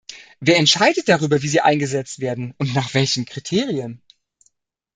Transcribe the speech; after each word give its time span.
Wer 0.39 0.57
entscheidet 0.57 1.07
darüber, 1.07 1.43
wie 1.43 1.47
sie 1.47 1.61
eingesetzt 1.61 2.21
werden, 2.21 2.55
und 2.57 2.73
nach 2.73 2.95
welchen 2.95 3.23
Kriterien? 3.27 4.01